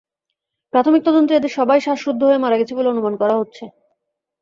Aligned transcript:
প্রাথমিক 0.73 1.01
তদন্তে, 1.05 1.31
এদের 1.35 1.51
সবাই 1.57 1.79
শ্বাসরুদ্ধ 1.81 2.21
হয়ে 2.23 2.43
মারা 2.43 2.59
গেছে 2.59 2.73
বলে 2.77 2.91
অনুমান 2.93 3.13
করা 3.21 3.35
হচ্ছে। 3.37 3.63